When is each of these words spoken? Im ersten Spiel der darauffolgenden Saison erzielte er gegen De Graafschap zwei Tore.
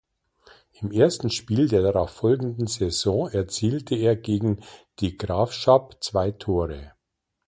Im 0.79 0.89
ersten 0.89 1.29
Spiel 1.29 1.67
der 1.67 1.83
darauffolgenden 1.83 2.65
Saison 2.65 3.29
erzielte 3.29 3.93
er 3.95 4.15
gegen 4.15 4.59
De 4.99 5.15
Graafschap 5.15 6.03
zwei 6.03 6.31
Tore. 6.31 6.93